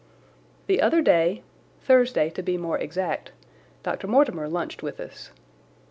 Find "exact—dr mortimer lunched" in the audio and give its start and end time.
2.79-4.81